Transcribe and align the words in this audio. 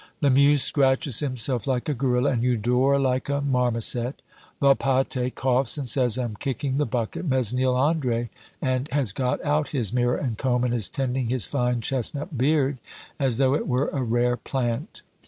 Lamuse 0.19 0.63
scratches 0.63 1.19
himself 1.19 1.67
like 1.67 1.87
a 1.87 1.93
gorilla, 1.93 2.31
and 2.31 2.41
Eudore 2.41 2.97
like 2.97 3.29
a 3.29 3.39
marmoset. 3.39 4.19
Volpatte 4.59 5.35
coughs, 5.35 5.77
and 5.77 5.87
says, 5.87 6.17
"I'm 6.17 6.33
kicking 6.35 6.77
the 6.79 6.87
bucket." 6.87 7.29
Mesnil 7.29 7.75
Andre 7.75 8.31
has 8.63 9.11
got 9.11 9.45
out 9.45 9.67
his 9.77 9.93
mirror 9.93 10.17
and 10.17 10.39
comb 10.39 10.63
and 10.63 10.73
is 10.73 10.89
tending 10.89 11.27
his 11.27 11.45
fine 11.45 11.81
chestnut 11.81 12.35
beard 12.35 12.79
as 13.19 13.37
though 13.37 13.53
it 13.53 13.67
were 13.67 13.89
a 13.89 14.01
rare 14.01 14.37
plant. 14.37 15.03